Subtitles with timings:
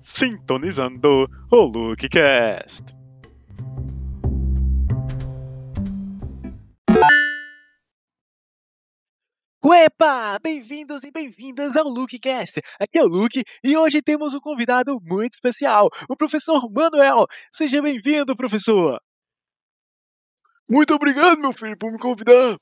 [0.00, 2.96] Sintonizando o LukeCast.
[9.64, 10.40] Uepa!
[10.42, 12.60] Bem-vindos e bem-vindas ao LukeCast.
[12.80, 17.24] Aqui é o Luke e hoje temos um convidado muito especial, o professor Manuel.
[17.52, 18.98] Seja bem-vindo, professor.
[20.68, 22.56] Muito obrigado, meu filho, por me convidar.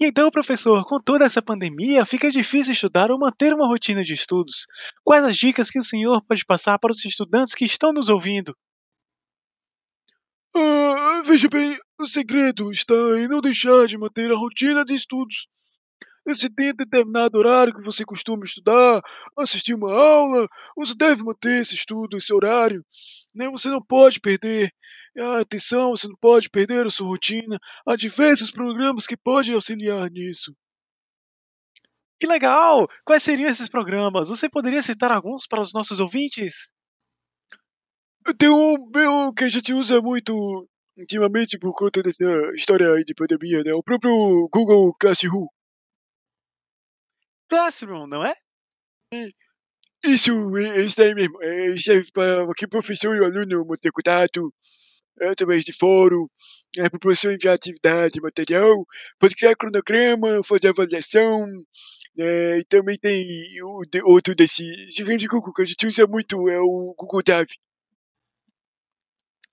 [0.00, 4.12] E então, professor, com toda essa pandemia, fica difícil estudar ou manter uma rotina de
[4.12, 4.66] estudos.
[5.04, 8.52] Quais as dicas que o senhor pode passar para os estudantes que estão nos ouvindo?
[10.54, 15.46] Ah, veja bem, o segredo está em não deixar de manter a rotina de estudos.
[16.24, 19.02] Tem determinado horário que você costuma estudar,
[19.36, 22.84] assistir uma aula, você deve manter esse estudo, esse horário.
[23.34, 23.50] Né?
[23.50, 24.72] Você não pode perder
[25.18, 27.58] a atenção, você não pode perder a sua rotina.
[27.86, 30.54] Há diversos programas que podem auxiliar nisso.
[32.20, 32.88] Que legal!
[33.04, 34.28] Quais seriam esses programas?
[34.28, 36.72] Você poderia citar alguns para os nossos ouvintes?
[38.38, 40.32] Tem um meu que a gente usa muito
[40.96, 42.22] ultimamente por conta dessa
[42.54, 43.74] história aí de pandemia, né?
[43.74, 45.48] O próprio Google Classroom.
[47.52, 48.34] Classroom, não é?
[50.02, 51.36] Isso, é isso aí mesmo.
[51.42, 51.66] É,
[52.14, 54.50] para que professor e aluno manter contato
[55.20, 56.26] através de fórum,
[56.78, 58.72] é, para o professor enviar atividade, material,
[59.18, 61.46] pode criar cronograma, fazer avaliação,
[62.18, 63.22] é, e também tem
[63.62, 67.52] o, de, outro desse gigante Google que a gente usa muito, é o Google Drive.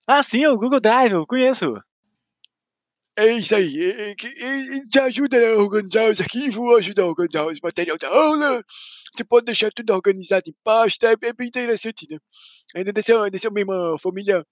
[0.08, 1.76] Ah, sim, o Google Drive, eu conheço.
[3.18, 4.16] É isso aí,
[4.90, 8.64] te ajuda a organizar os arquivos, ajuda a organizar os materiais da aula,
[9.14, 12.18] você pode deixar tudo organizado em pasta, é, é bem interessante, né?
[12.76, 14.46] Ainda dessa, dessa mesma família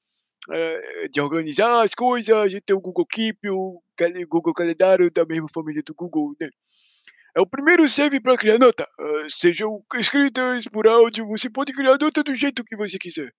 [0.52, 3.82] é, de organizar as coisas, a gente tem o Google Keep, o
[4.28, 6.50] Google Calendário da mesma família do Google, né?
[7.38, 11.98] É o primeiro serve para criar nota, uh, sejam escritas por áudio, você pode criar
[12.00, 13.32] nota do jeito que você quiser.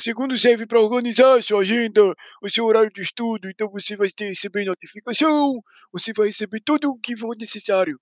[0.00, 2.02] Segundo serve para organizar sua agenda,
[2.42, 5.52] o seu horário de estudo, então você vai receber notificação,
[5.92, 7.98] você vai receber tudo o que for necessário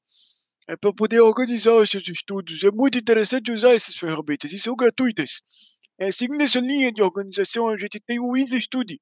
[0.69, 2.63] é para poder organizar os seus estudos.
[2.63, 5.43] É muito interessante usar essas ferramentas e são gratuitas.
[5.99, 9.01] É, seguindo essa linha de organização, a gente tem o EasyStudy.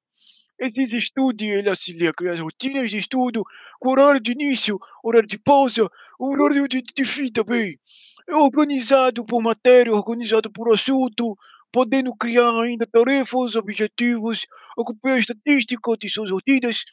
[0.59, 3.43] Esse EasyStudy ele auxilia a criar rotinas de estudo,
[3.79, 7.79] com horário de início, horário de pausa, horário de, de fim também.
[8.27, 11.35] É organizado por matéria, organizado por assunto,
[11.71, 14.45] podendo criar ainda tarefas, objetivos,
[14.77, 16.83] acompanhar estatísticas de suas rotinas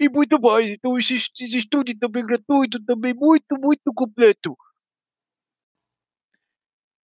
[0.00, 0.68] e muito mais.
[0.70, 4.56] Então, esse, esse estudo também gratuito, também muito, muito completo.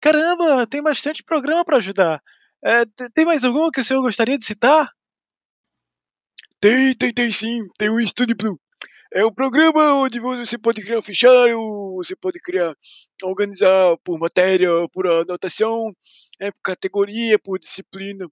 [0.01, 2.23] Caramba, tem bastante programa para ajudar.
[2.65, 2.85] É,
[3.15, 4.91] tem mais algum que o senhor gostaria de citar?
[6.61, 7.69] Tem, tem, tem sim.
[7.79, 8.61] Tem o Studio Blue.
[9.13, 11.59] É um programa onde você pode criar um fichário,
[11.97, 12.75] você pode criar,
[13.23, 15.97] organizar por matéria, por anotação,
[16.39, 18.29] é, por categoria, por disciplina.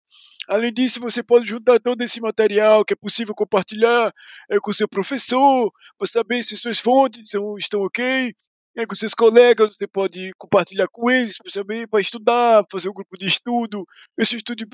[0.47, 4.12] Além disso, você pode juntar todo esse material que é possível compartilhar
[4.50, 8.34] é, com seu professor, para saber se suas fontes são, estão ok.
[8.76, 13.16] É, com seus colegas, você pode compartilhar com eles saber, para estudar, fazer um grupo
[13.16, 13.87] de estudo.
[14.19, 14.66] Esse estudo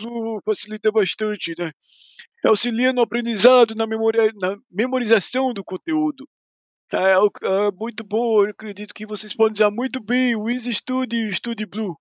[0.45, 1.71] facilita bastante, né?
[2.45, 6.29] Auxilia no aprendizado, na, na memorização do conteúdo.
[6.93, 10.73] É, é, muito bom, eu acredito que vocês podem usar muito bem o Easy
[11.13, 11.97] e o Study Blue.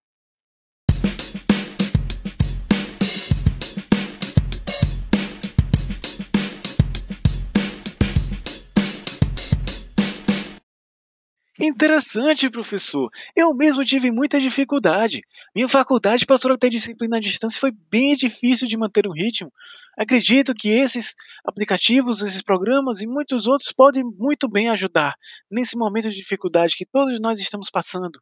[11.63, 13.11] Interessante, professor.
[13.35, 15.21] Eu mesmo tive muita dificuldade.
[15.53, 19.13] Minha faculdade passou a ter disciplina à distância e foi bem difícil de manter o
[19.13, 19.53] ritmo.
[19.95, 21.13] Acredito que esses
[21.45, 25.13] aplicativos, esses programas e muitos outros podem muito bem ajudar
[25.51, 28.19] nesse momento de dificuldade que todos nós estamos passando.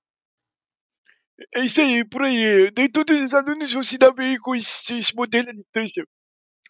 [1.56, 2.70] É isso aí, por aí.
[2.76, 6.06] Nem todos os alunos vão se dar bem com esses modelos à distância.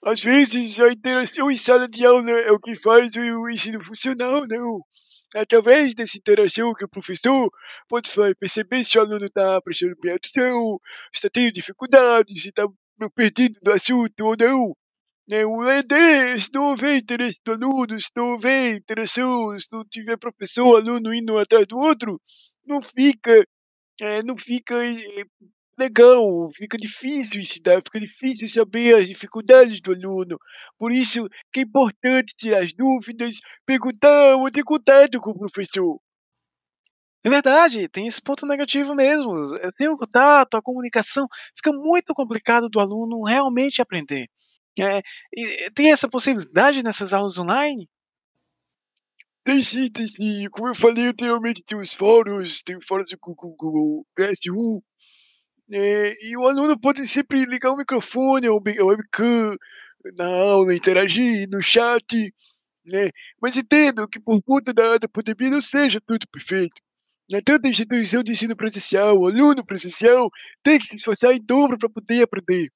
[0.04, 4.46] Às vezes, a interação em sala de aula é o que faz o ensino funcionar,
[4.48, 4.82] não
[5.36, 7.50] através dessa interação que o professor
[7.88, 8.10] pode
[8.40, 10.80] perceber se o aluno está prestando bem atenção,
[11.12, 12.68] se está tendo dificuldades, se está
[13.16, 14.76] perdido no assunto ou não.
[15.30, 15.46] Né?
[15.46, 20.18] O ED, se não houver interesse do aluno, se não houver interação, se não tiver
[20.18, 22.20] professor, aluno indo atrás do outro,
[22.66, 23.46] não fica,
[24.02, 25.24] é, não fica é,
[25.80, 30.38] legal, fica difícil ensinar, fica difícil saber as dificuldades do aluno.
[30.78, 36.00] Por isso que é importante tirar as dúvidas, perguntar ou ter contato com o professor.
[37.24, 39.46] É verdade, tem esse ponto negativo mesmo.
[39.72, 44.28] Sem o contato, a comunicação, fica muito complicado do aluno realmente aprender.
[44.80, 45.02] É,
[45.36, 47.90] e, tem essa possibilidade nessas aulas online?
[49.44, 50.48] Tem sim, tem sim.
[50.52, 54.82] Como eu falei anteriormente, tem os fóruns, tem o fórum do Google PS1,
[55.72, 59.56] é, e o aluno pode sempre ligar o microfone ou webcam
[60.18, 62.34] na aula, interagir no chat,
[62.88, 63.10] né?
[63.42, 66.82] Mas entendo que por conta da, da pandemia não seja tudo perfeito.
[67.30, 67.42] Né?
[67.42, 70.30] Tanto a instituição de ensino presencial, o aluno presencial,
[70.64, 72.70] tem que se esforçar em dobro para poder aprender.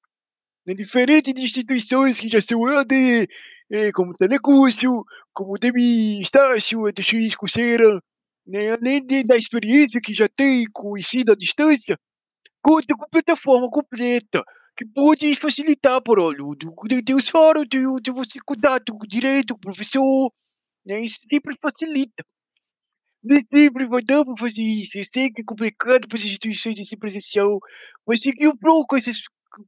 [0.66, 0.74] Né?
[0.74, 3.28] Diferente de instituições que já são AD,
[3.70, 8.00] é, como Telecurso, como Demi Estácio, EDX Coursera,
[8.46, 8.70] né?
[8.70, 11.98] além de, da experiência que já tem com o ensino à distância,
[12.64, 14.42] conta com plataforma completa,
[14.74, 16.56] que pode facilitar para o aluno.
[17.04, 20.32] Tem os fóruns, tem, você contato direito com o professor,
[20.86, 21.00] né?
[21.00, 22.24] isso sempre facilita.
[23.22, 24.98] Nem sempre vai dar para fazer isso.
[24.98, 27.58] Eu sei que é complicado para as instituições de ensino presencial,
[28.06, 29.18] mas seguir o bloco com essas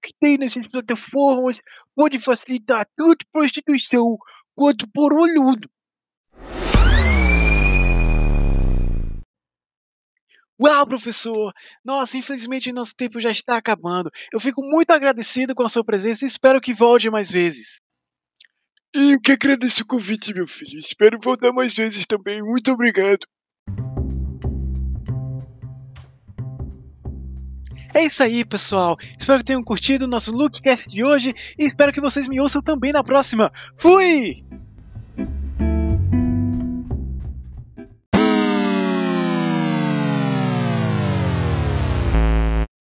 [0.02, 1.60] que tem nessas plataformas
[1.94, 4.16] pode facilitar tanto para a instituição
[4.54, 5.60] quanto para o aluno.
[10.60, 11.52] Uau, professor!
[11.84, 14.10] Nossa, infelizmente nosso tempo já está acabando.
[14.32, 17.80] Eu fico muito agradecido com a sua presença e espero que volte mais vezes.
[18.94, 20.78] Eu que agradeço o convite, meu filho.
[20.78, 22.42] Espero voltar mais vezes também.
[22.42, 23.26] Muito obrigado.
[27.94, 28.96] É isso aí, pessoal.
[29.18, 32.62] Espero que tenham curtido o nosso Lookcast de hoje e espero que vocês me ouçam
[32.62, 33.52] também na próxima.
[33.76, 34.44] Fui!